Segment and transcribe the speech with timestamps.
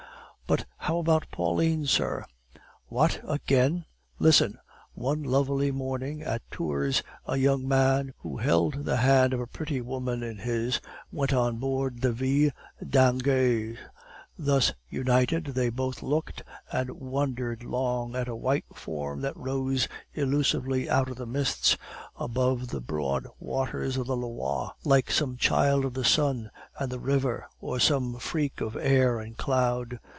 [0.51, 2.25] "But how about Pauline, sir?"
[2.87, 3.85] "What, again?
[4.19, 4.57] Listen.
[4.93, 9.79] One lovely morning at Tours a young man, who held the hand of a pretty
[9.79, 12.51] woman in his, went on board the Ville
[12.85, 13.77] d'Angers.
[14.37, 20.89] Thus united they both looked and wondered long at a white form that rose elusively
[20.89, 21.77] out of the mists
[22.17, 26.99] above the broad waters of the Loire, like some child of the sun and the
[26.99, 29.97] river, or some freak of air and cloud.